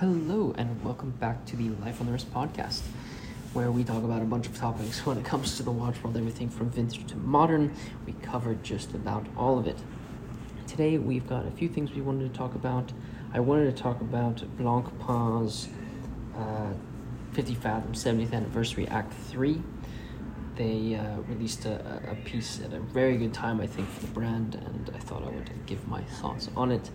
[0.00, 2.82] Hello, and welcome back to the Life on the Wrist podcast,
[3.52, 6.16] where we talk about a bunch of topics when it comes to the watch world,
[6.16, 7.74] everything from vintage to modern.
[8.06, 9.76] We covered just about all of it.
[10.68, 12.92] Today, we've got a few things we wanted to talk about.
[13.34, 15.68] I wanted to talk about Blancpain's
[16.36, 16.74] uh,
[17.32, 19.60] 50 Fathom 70th Anniversary Act 3.
[20.54, 24.12] They uh, released a, a piece at a very good time, I think, for the
[24.12, 26.88] brand, and I thought I would give my thoughts on it.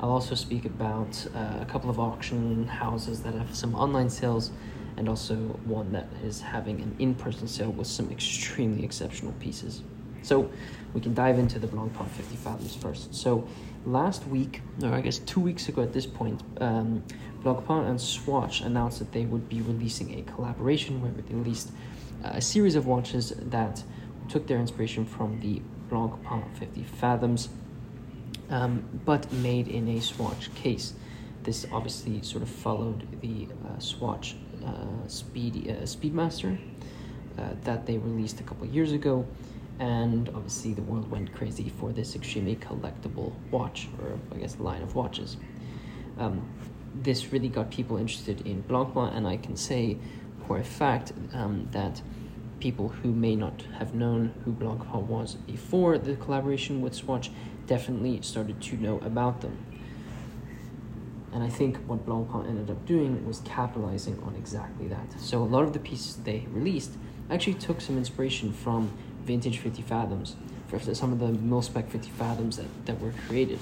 [0.00, 4.52] I'll also speak about uh, a couple of auction houses that have some online sales
[4.96, 9.82] and also one that is having an in person sale with some extremely exceptional pieces.
[10.22, 10.50] So
[10.94, 13.14] we can dive into the Blancpain 50 Fathoms first.
[13.14, 13.46] So
[13.86, 17.02] last week, or I guess two weeks ago at this point, um,
[17.42, 21.70] Blancpain and Swatch announced that they would be releasing a collaboration where they released
[22.24, 23.82] uh, a series of watches that
[24.28, 27.48] took their inspiration from the Blancpain 50 Fathoms
[28.50, 30.94] um, but made in a Swatch case.
[31.42, 36.58] This obviously sort of followed the uh, Swatch uh, Speed uh, Speedmaster
[37.38, 39.26] uh, that they released a couple years ago,
[39.78, 44.82] and obviously the world went crazy for this extremely collectible watch, or I guess line
[44.82, 45.36] of watches.
[46.18, 46.48] Um,
[46.94, 49.98] this really got people interested in Blancpain, and I can say
[50.46, 52.02] for a fact um, that
[52.58, 57.30] people who may not have known who Blancpain was before the collaboration with Swatch
[57.68, 59.56] definitely started to know about them.
[61.32, 65.20] And I think what Blancpain ended up doing was capitalizing on exactly that.
[65.20, 66.92] So a lot of the pieces they released
[67.30, 68.90] actually took some inspiration from
[69.24, 70.34] vintage 50 Fathoms,
[70.68, 73.58] for some of the mil-spec 50 Fathoms that, that were created.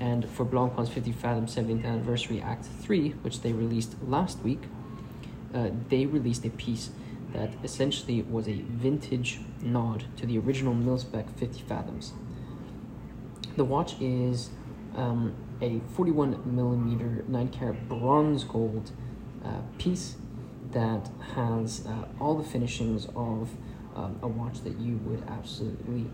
[0.00, 4.62] And for Blancpain's 50 Fathom 70th Anniversary Act 3, which they released last week,
[5.54, 6.90] uh, they released a piece
[7.32, 12.12] that essentially was a vintage nod to the original mil-spec 50 Fathoms.
[13.56, 14.50] The watch is
[14.94, 18.90] um, a 41 millimeter 9 carat bronze gold
[19.42, 20.16] uh, piece
[20.72, 23.50] that has uh, all the finishings of
[23.94, 26.10] um, a watch that you would absolutely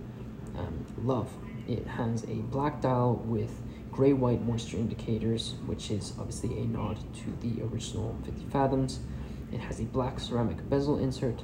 [0.56, 1.32] um, love.
[1.66, 3.60] It has a black dial with
[3.90, 9.00] gray white moisture indicators, which is obviously a nod to the original 50 Fathoms.
[9.52, 11.42] It has a black ceramic bezel insert,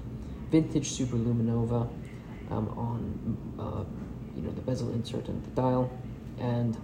[0.50, 1.90] vintage superluminova
[2.50, 3.84] um, on uh,
[4.38, 5.90] you know the bezel insert and the dial,
[6.38, 6.76] and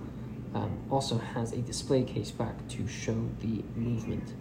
[0.55, 4.35] um, also has a display case back to show the movement.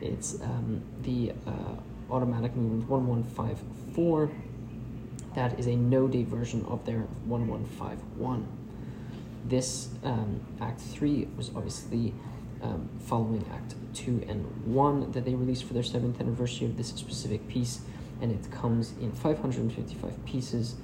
[0.00, 4.30] It's um, the uh, automatic movement 1154.
[5.34, 8.46] That is a no-date version of their 1151.
[9.46, 12.12] This um, Act 3 was obviously
[12.62, 16.88] um, following Act 2 and 1 that they released for their 7th anniversary of this
[16.88, 17.80] specific piece,
[18.20, 20.76] and it comes in 555 pieces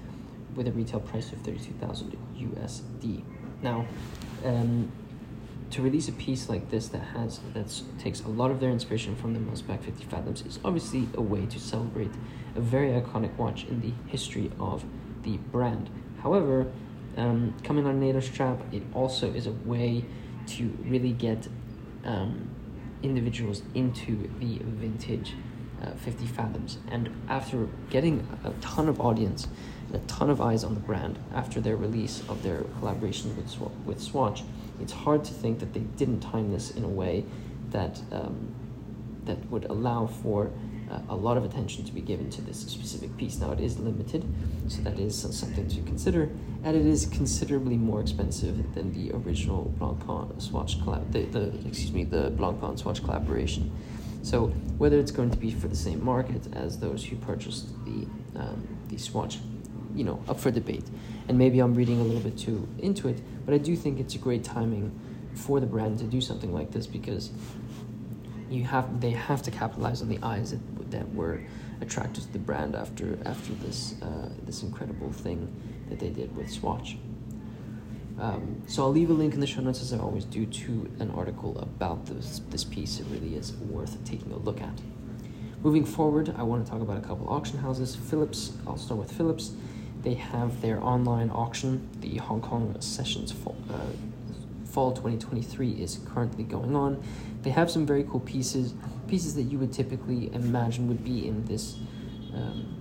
[0.58, 3.22] with a retail price of 32,000 USD.
[3.62, 3.86] Now,
[4.44, 4.90] um,
[5.70, 9.14] to release a piece like this that has that takes a lot of their inspiration
[9.14, 12.10] from the mil-spec 50 Fathoms is obviously a way to celebrate
[12.56, 14.84] a very iconic watch in the history of
[15.22, 15.90] the brand.
[16.22, 16.66] However,
[17.16, 20.04] um, coming on NATO strap, it also is a way
[20.48, 21.46] to really get
[22.04, 22.50] um,
[23.02, 25.34] individuals into the vintage
[25.82, 26.78] uh, 50 Fathoms.
[26.90, 29.46] And after getting a ton of audience
[29.88, 33.48] and a ton of eyes on the brand after their release of their collaboration with,
[33.48, 34.42] Sw- with Swatch,
[34.80, 37.24] it's hard to think that they didn't time this in a way
[37.70, 38.54] that, um,
[39.24, 40.50] that would allow for
[40.90, 43.38] uh, a lot of attention to be given to this specific piece.
[43.38, 44.24] Now, it is limited,
[44.68, 46.30] so that is something to consider,
[46.64, 51.92] and it is considerably more expensive than the original Blancpain Swatch collab, the, the excuse
[51.92, 53.70] me, the Blancpain Swatch collaboration.
[54.22, 54.48] So
[54.78, 58.66] whether it's going to be for the same market as those who purchased the um,
[58.88, 59.38] the Swatch,
[59.98, 60.84] you know, up for debate.
[61.26, 64.14] And maybe I'm reading a little bit too into it, but I do think it's
[64.14, 64.98] a great timing
[65.34, 67.32] for the brand to do something like this because
[68.48, 71.42] you have they have to capitalize on the eyes that, that were
[71.80, 75.52] attracted to the brand after after this uh, this incredible thing
[75.88, 76.96] that they did with Swatch.
[78.20, 80.90] Um, so I'll leave a link in the show notes as I always do to
[81.00, 83.00] an article about this this piece.
[83.00, 84.80] It really is worth taking a look at.
[85.62, 87.96] Moving forward, I want to talk about a couple auction houses.
[87.96, 89.52] Phillips, I'll start with Phillips.
[90.02, 91.88] They have their online auction.
[92.00, 93.78] The Hong Kong Sessions Fall, uh,
[94.64, 97.02] Fall 2023 is currently going on.
[97.42, 98.74] They have some very cool pieces,
[99.08, 101.76] pieces that you would typically imagine would be in this,
[102.34, 102.74] um,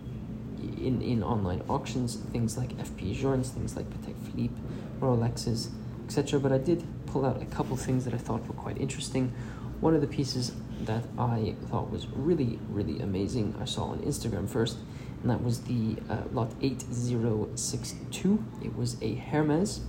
[0.79, 2.17] in in online auctions.
[2.31, 4.55] Things like FP Journes, things like Patek Philippe,
[4.99, 5.69] Rolexes,
[6.05, 6.39] etc.
[6.39, 9.33] But I did pull out a couple things that I thought were quite interesting.
[9.79, 14.50] One of the pieces that I thought was really, really amazing, I saw on Instagram
[14.50, 14.77] first,
[15.21, 18.44] and that was the uh, lot 8062.
[18.63, 19.81] It was a Hermes,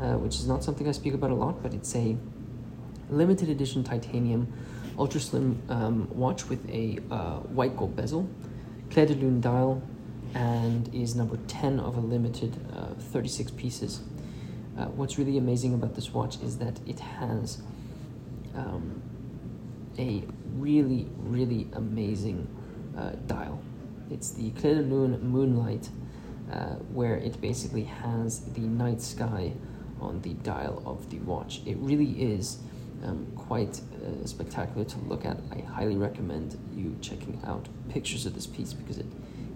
[0.00, 2.16] uh, which is not something I speak about a lot, but it's a
[3.10, 4.52] limited edition titanium
[4.98, 8.28] ultra slim um, watch with a uh, white gold bezel,
[8.90, 9.82] Clair de Lune dial,
[10.34, 14.00] and is number 10 of a limited uh, 36 pieces.
[14.76, 17.62] Uh, what's really amazing about this watch is that it has
[18.54, 19.00] um,
[19.98, 20.22] a
[20.54, 22.46] really, really amazing
[22.96, 23.60] uh, dial.
[24.10, 25.90] It's the de Lune Moonlight,
[26.50, 29.52] uh, where it basically has the night sky
[30.00, 31.60] on the dial of the watch.
[31.66, 32.58] It really is
[33.04, 35.38] um, quite uh, spectacular to look at.
[35.52, 39.06] I highly recommend you checking out pictures of this piece because it,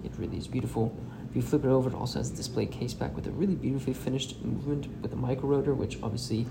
[0.05, 0.95] it really is beautiful.
[1.31, 3.55] If you flip it over, it also has a display case back with a really
[3.55, 6.47] beautifully finished movement with a micro rotor, which obviously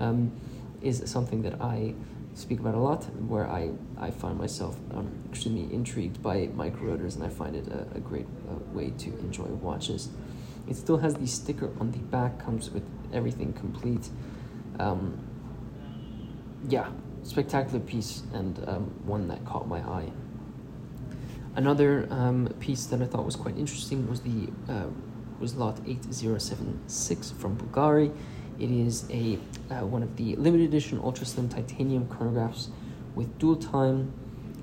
[0.00, 0.32] um,
[0.82, 1.94] is something that I
[2.36, 7.16] speak about a lot, where I, I find myself um, extremely intrigued by micro rotors
[7.16, 10.10] and I find it a, a great uh, way to enjoy watches.
[10.68, 14.10] It still has the sticker on the back, comes with everything complete.
[14.78, 15.18] Um,
[16.68, 16.90] yeah,
[17.22, 20.12] spectacular piece and um, one that caught my eye.
[21.54, 24.88] Another um, piece that I thought was quite interesting was the uh,
[25.40, 28.14] was lot 8076 from Bulgari.
[28.58, 29.38] It is a
[29.70, 32.68] uh, one of the limited edition ultra slim titanium chronographs
[33.14, 34.12] with dual time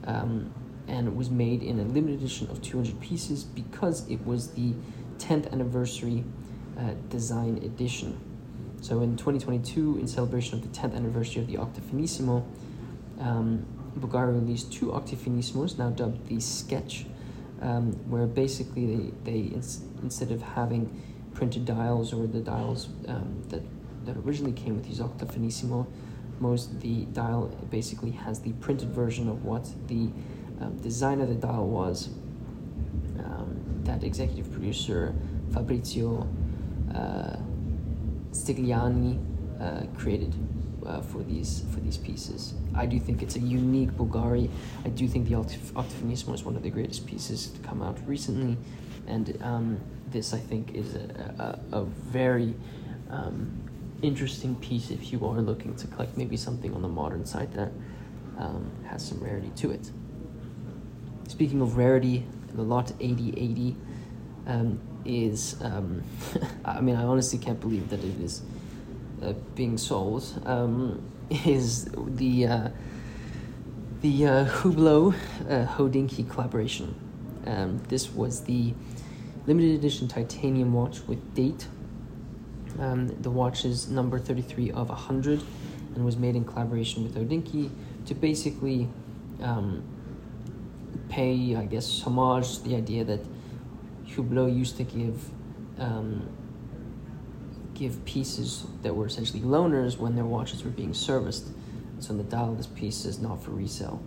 [0.06, 0.54] um,
[0.88, 4.74] and was made in a limited edition of 200 pieces because it was the
[5.18, 6.24] 10th anniversary
[6.78, 8.20] uh, design edition.
[8.82, 12.46] So in 2022, in celebration of the 10th anniversary of the Octo Finissimo,
[13.20, 13.66] um,
[13.96, 17.06] released two Octo Finissimos, now dubbed the Sketch,
[17.62, 21.02] um, where basically they, they ins- instead of having
[21.34, 23.62] printed dials or the dials um, that,
[24.06, 25.88] that originally came with these Octo Finissimo,
[26.40, 30.10] most the dial basically has the printed version of what the
[30.62, 32.10] um, design of the dial was.
[33.20, 35.14] Um, that executive producer
[35.52, 36.28] Fabrizio
[36.94, 37.38] uh,
[38.32, 39.20] Stigliani
[39.62, 40.34] uh, created
[40.86, 42.54] uh, for these for these pieces.
[42.76, 44.50] I do think it's a unique Bulgari.
[44.84, 47.98] I do think the Octo Finissimo is one of the greatest pieces to come out
[48.08, 48.58] recently,
[49.08, 49.80] and um,
[50.12, 52.56] this I think is a, a, a very
[53.10, 53.64] um,
[54.04, 57.72] interesting piece if you are looking to collect maybe something on the modern side that
[58.38, 59.92] um, has some rarity to it.
[61.28, 63.76] Speaking of rarity, the lot 8080
[64.46, 66.04] um, is, um,
[66.66, 68.42] I mean, I honestly can't believe that it is
[69.22, 71.02] uh, being sold, um,
[71.46, 72.70] is the uh,
[74.02, 75.16] the uh, Hublot
[75.50, 76.94] uh, Hodinkee collaboration.
[77.46, 78.74] Um, this was the
[79.48, 81.68] limited edition titanium watch with date.
[82.80, 85.42] Um, the watch is number 33 of 100
[85.96, 87.70] and was made in collaboration with Hodinkee
[88.08, 88.90] to basically
[89.42, 89.84] um,
[91.10, 93.20] pay, I guess, homage to the idea that
[94.08, 95.30] Hublot used to give
[95.80, 96.30] um,
[97.74, 101.48] give pieces that were essentially loaners when their watches were being serviced.
[102.00, 104.02] So in the dial, this piece is not for resale.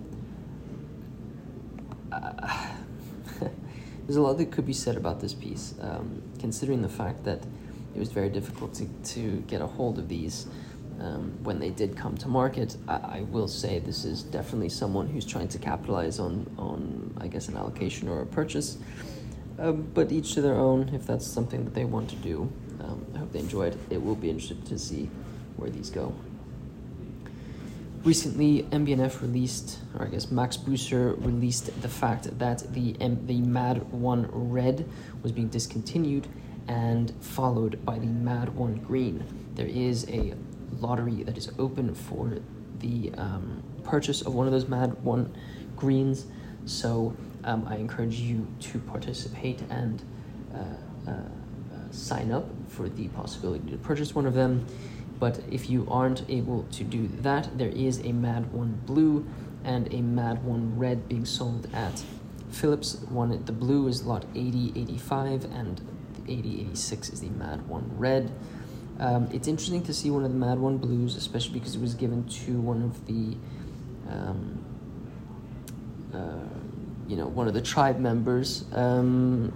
[2.12, 2.68] Uh,
[4.06, 7.42] there's a lot that could be said about this piece, um, considering the fact that
[7.96, 10.46] it was very difficult to, to get a hold of these
[11.00, 12.76] um, when they did come to market.
[12.86, 17.26] I, I, will say this is definitely someone who's trying to capitalize on, on I
[17.26, 18.76] guess, an allocation or a purchase.
[19.58, 22.52] Um, but each to their own, if that's something that they want to do.
[22.80, 23.72] Um, I hope they enjoyed.
[23.72, 25.08] It It will be interesting to see
[25.56, 26.14] where these go.
[28.04, 33.40] Recently, MB&F released, or I guess Max Büsser released the fact that the M- the
[33.40, 34.86] Mad One Red
[35.22, 36.28] was being discontinued
[36.68, 39.24] and followed by the Mad One Green.
[39.54, 40.34] There is a
[40.80, 42.38] lottery that is open for
[42.78, 45.34] the um, purchase of one of those Mad One
[45.76, 46.26] Greens.
[46.64, 50.02] So um, I encourage you to participate and
[50.54, 54.66] uh, uh, uh, sign up for the possibility to purchase one of them.
[55.18, 59.26] But if you aren't able to do that, there is a Mad One Blue
[59.64, 62.04] and a Mad One Red being sold at
[62.50, 62.96] Phillips.
[63.08, 65.80] One the blue is lot 8085 and
[66.28, 68.32] 8086 is the Mad One Red.
[68.98, 71.94] Um, it's interesting to see one of the Mad One Blues, especially because it was
[71.94, 73.36] given to one of the
[74.08, 74.64] um,
[76.14, 76.56] uh,
[77.08, 78.64] you know, one of the tribe members.
[78.72, 79.52] Um,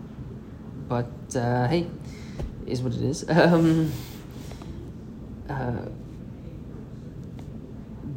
[0.89, 1.87] but uh, hey,
[2.67, 3.25] is what it is.
[3.31, 3.93] Um,
[5.49, 5.87] uh,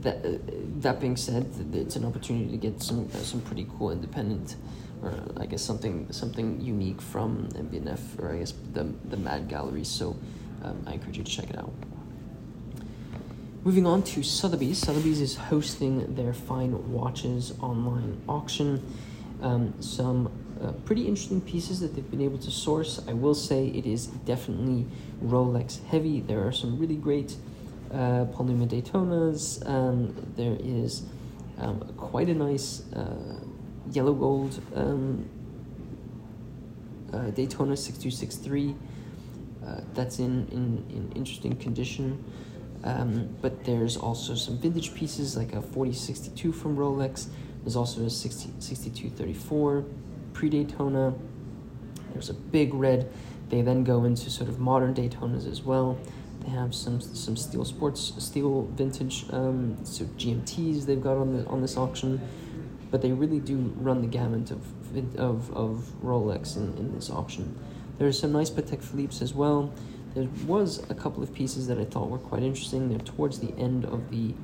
[0.02, 4.56] that that being said, it's an opportunity to get some uh, some pretty cool independent,
[5.04, 9.84] or I guess something something unique from MB&F, or I guess the the Mad Gallery.
[9.84, 10.16] So
[10.64, 11.74] um, I encourage you to check it out.
[13.64, 14.78] Moving on to Sotheby's.
[14.78, 18.82] Sotheby's is hosting their fine watches online auction
[19.44, 20.32] um, some
[20.62, 23.02] uh, pretty interesting pieces that they've been able to source.
[23.08, 24.86] I will say it is definitely
[25.22, 26.22] Rolex heavy.
[26.22, 27.36] There are some really great
[27.92, 29.68] uh, Paul Newman Daytonas.
[29.70, 31.04] Um, there is
[31.60, 33.36] um, quite a nice uh,
[33.94, 35.30] yellow gold um,
[37.14, 38.76] uh, Daytona 6263
[39.66, 42.24] uh, that's in, in, in interesting condition.
[42.84, 47.28] Um, but there's also some vintage pieces like a 4062 from Rolex.
[47.64, 49.86] There's also a 60, 6234
[50.34, 51.14] pre Daytona.
[52.12, 53.10] There's a big red.
[53.50, 55.98] They then go into sort of modern Daytonas as well.
[56.42, 61.46] They have some some steel sports steel vintage um, so GMTs they've got on the
[61.48, 62.20] on this auction,
[62.94, 64.62] but they really do run the gamut of
[65.18, 67.58] of, of Rolex in, in this auction.
[67.98, 69.74] There's some nice Patek Philippe's as well.
[70.14, 72.90] There was a couple of pieces that I thought were quite interesting.
[72.90, 74.36] They're towards the end of the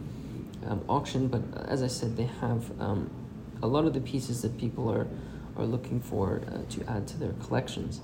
[0.65, 3.11] um, auction, but as I said, they have um,
[3.61, 5.05] a lot of the pieces that people are
[5.55, 8.01] are looking for uh, to add to their collections.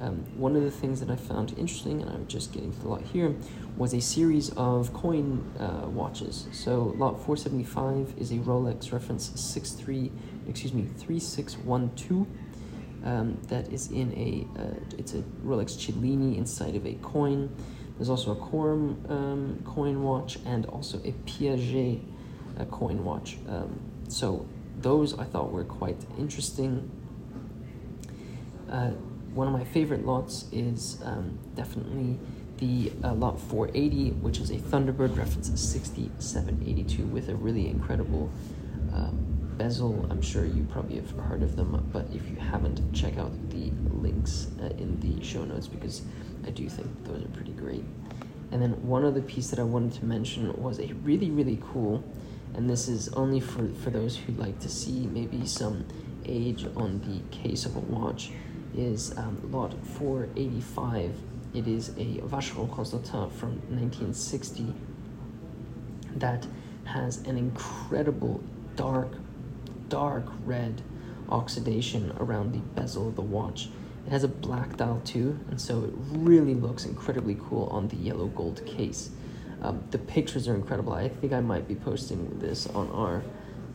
[0.00, 2.88] Um, one of the things that I found interesting, and I'm just getting to the
[2.88, 3.34] lot here,
[3.76, 6.46] was a series of coin uh, watches.
[6.52, 10.12] So lot 475 is a Rolex reference 63,
[10.48, 12.26] excuse me, 3612.
[13.04, 17.54] Um, that is in a, uh, it's a Rolex Cellini inside of a coin.
[17.96, 22.00] There's also a Corum um, coin watch and also a Piaget
[22.58, 23.38] uh, coin watch.
[23.48, 24.46] Um, so
[24.80, 26.90] those I thought were quite interesting.
[28.70, 28.92] Uh,
[29.38, 32.18] one of my favorite lots is um, definitely
[32.56, 38.32] the uh, lot 480, which is a Thunderbird reference 6782 with a really incredible
[38.92, 40.04] um, bezel.
[40.10, 43.70] I'm sure you probably have heard of them, but if you haven't, check out the
[43.92, 46.02] links uh, in the show notes because
[46.44, 47.84] I do think those are pretty great.
[48.50, 52.02] And then one other piece that I wanted to mention was a really, really cool,
[52.54, 55.86] and this is only for, for those who like to see maybe some
[56.26, 58.32] age on the case of a watch
[58.78, 61.14] is um, lot 485.
[61.52, 64.72] It is a Vacheron Constantin from 1960
[66.16, 66.46] that
[66.84, 68.40] has an incredible
[68.76, 69.08] dark,
[69.88, 70.80] dark red
[71.28, 73.68] oxidation around the bezel of the watch.
[74.06, 77.96] It has a black dial too, and so it really looks incredibly cool on the
[77.96, 79.10] yellow gold case.
[79.60, 80.92] Um, the pictures are incredible.
[80.92, 83.22] I think I might be posting this on our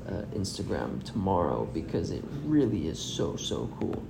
[0.07, 4.01] uh, Instagram tomorrow because it really is so, so cool.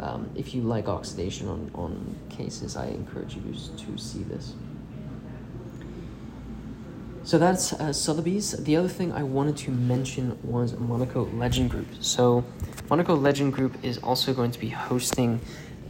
[0.00, 4.54] Um, if you like oxidation on, on cases, I encourage you to see this.
[7.24, 8.52] So that's uh, Sotheby's.
[8.52, 11.86] The other thing I wanted to mention was Monaco Legend Group.
[12.00, 12.44] So
[12.90, 15.40] Monaco Legend Group is also going to be hosting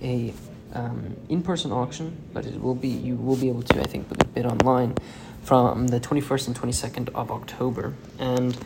[0.00, 0.32] a
[0.74, 4.46] um, in-person auction, but it will be you will be able to I think bid
[4.46, 4.94] online
[5.42, 8.56] from the 21st and 22nd of October, and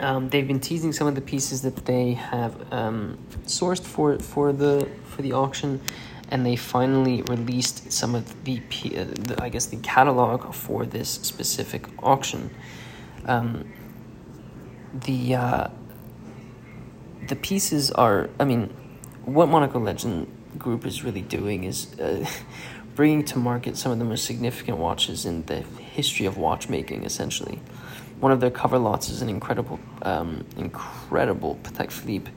[0.00, 4.52] um, they've been teasing some of the pieces that they have um, sourced for for
[4.52, 5.80] the for the auction,
[6.30, 11.08] and they finally released some of the, uh, the I guess the catalog for this
[11.08, 12.50] specific auction.
[13.26, 13.72] Um,
[14.92, 15.68] the uh,
[17.28, 18.74] the pieces are I mean,
[19.24, 20.26] what Monaco Legend
[20.58, 21.98] Group is really doing is.
[21.98, 22.26] Uh,
[22.96, 27.58] bringing to market some of the most significant watches in the history of watchmaking, essentially.
[28.20, 32.30] One of their cover lots is an incredible, um, incredible Patek Philippe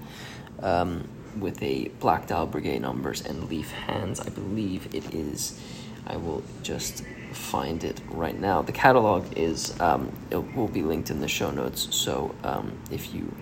[0.62, 4.22] um, with a black dial Breguet numbers and leaf hands.
[4.22, 5.60] I believe it is.
[6.08, 8.62] I will just find it right now.
[8.62, 11.94] The catalog is um, it will be linked in the show notes.
[11.94, 13.36] So um, if you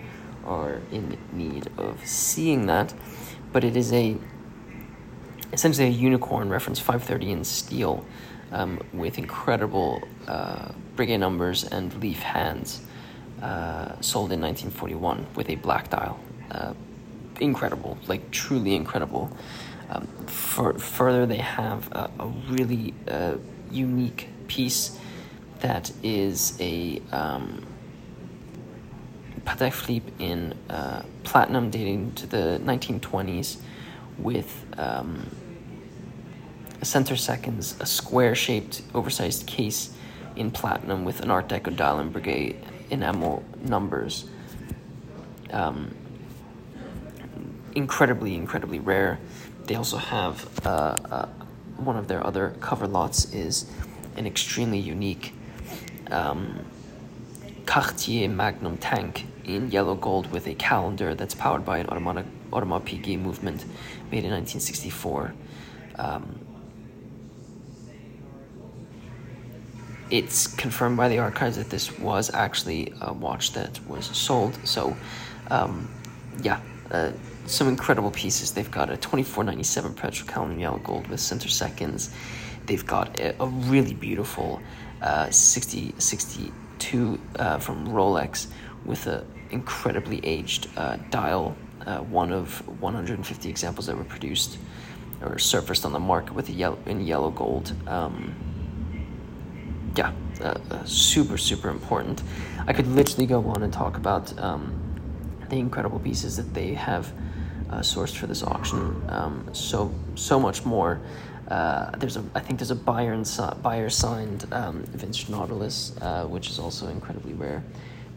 [0.44, 2.92] are in need of seeing that,
[3.52, 4.16] but it is a
[5.52, 8.04] essentially a unicorn reference 530 in steel
[8.52, 12.82] um, with incredible uh, Breguet numbers and leaf hands,
[13.40, 16.20] uh, sold in 1941 with a black dial.
[16.50, 16.74] Uh,
[17.40, 19.34] incredible, like truly incredible.
[19.90, 23.36] Um, for, further, they have a, a really uh,
[23.70, 24.98] unique piece
[25.60, 27.64] that is a um,
[29.44, 33.58] Patek Philippe in uh, platinum dating to the 1920s
[34.18, 35.26] with um,
[36.84, 39.94] center seconds, a square shaped, oversized case
[40.36, 42.56] in platinum with an Art Deco dial and Breguet
[42.90, 44.26] enamel numbers.
[45.50, 45.94] Um,
[47.74, 49.18] incredibly, incredibly rare.
[49.66, 51.28] They also have uh, uh,
[51.76, 53.70] one of their other cover lots is
[54.16, 55.34] an extremely unique
[56.10, 56.64] um,
[57.66, 63.18] Cartier Magnum tank in yellow gold with a calendar that's powered by an automatic Audemars
[63.18, 63.64] movement
[64.10, 65.32] made in 1964.
[65.96, 66.38] Um,
[70.12, 74.54] it's confirmed by the archives that this was actually a watch that was sold.
[74.62, 74.94] So,
[75.50, 75.88] um,
[76.42, 77.12] yeah, uh,
[77.46, 78.52] some incredible pieces.
[78.52, 82.14] They've got a 2497 Petrocalm yellow gold with center seconds.
[82.66, 84.60] They've got a, a really beautiful
[85.00, 88.48] uh, 60, 62 uh, from Rolex
[88.84, 94.58] with an incredibly aged uh, dial, uh, one of 150 examples that were produced
[95.22, 97.72] or surfaced on the market with a yellow in yellow gold.
[97.88, 98.34] Um,
[99.96, 102.22] yeah, uh, uh, super super important.
[102.66, 104.72] I could literally go on and talk about um,
[105.48, 107.12] the incredible pieces that they have
[107.70, 109.02] uh, sourced for this auction.
[109.08, 111.00] Um, so so much more.
[111.48, 113.22] Uh, there's a I think there's a buyer
[113.62, 117.62] buyer signed um, vintage Nautilus, uh, which is also incredibly rare.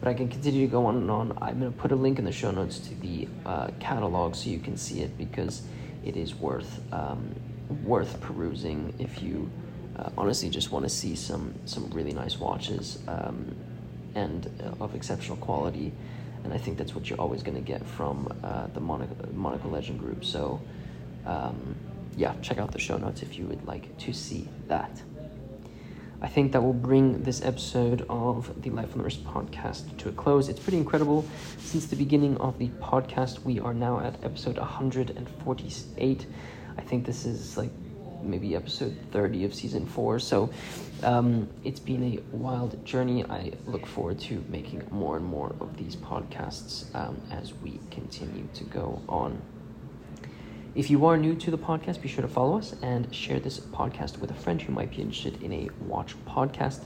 [0.00, 1.38] But I can continue to go on and on.
[1.40, 3.28] I'm gonna put a link in the show notes to the
[3.80, 5.62] catalog so you can see it because
[6.04, 7.34] it is worth um,
[7.82, 9.50] worth perusing if you
[9.98, 13.54] uh, honestly just want to see some some really nice watches um,
[14.14, 15.92] and uh, of exceptional quality
[16.44, 19.68] and I think that's what you're always going to get from uh, the Monaco, Monaco
[19.68, 20.60] Legend Group so
[21.24, 21.76] um,
[22.16, 25.02] yeah check out the show notes if you would like to see that
[26.22, 30.08] I think that will bring this episode of the Life on the Wrist podcast to
[30.08, 30.48] a close.
[30.48, 31.26] It's pretty incredible.
[31.58, 36.26] Since the beginning of the podcast, we are now at episode 148.
[36.78, 37.70] I think this is like
[38.26, 40.18] maybe episode 30 of season four.
[40.18, 40.50] So
[41.02, 43.24] um, it's been a wild journey.
[43.24, 48.48] I look forward to making more and more of these podcasts um, as we continue
[48.54, 49.40] to go on.
[50.74, 53.58] If you are new to the podcast, be sure to follow us and share this
[53.58, 56.84] podcast with a friend who might be interested in a watch podcast.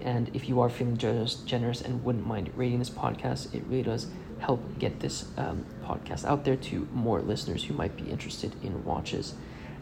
[0.00, 3.84] And if you are feeling generous, generous and wouldn't mind rating this podcast, it really
[3.84, 4.08] does
[4.38, 8.84] help get this um, podcast out there to more listeners who might be interested in
[8.84, 9.34] watches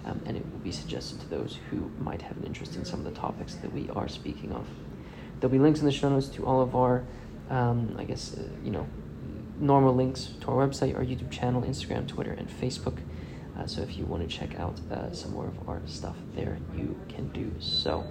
[0.04, 3.04] um, and it will be suggested to those who might have an interest in some
[3.04, 4.66] of the topics that we are speaking of.
[5.40, 7.04] There'll be links in the show notes to all of our,
[7.50, 8.86] um, I guess, uh, you know,
[9.58, 12.98] normal links to our website, our YouTube channel, Instagram, Twitter, and Facebook.
[13.58, 16.58] Uh, so if you want to check out uh, some more of our stuff there,
[16.76, 18.04] you can do so.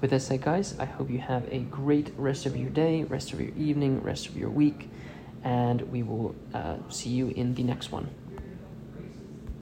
[0.00, 3.34] With that said, guys, I hope you have a great rest of your day, rest
[3.34, 4.88] of your evening, rest of your week,
[5.44, 8.08] and we will uh, see you in the next one.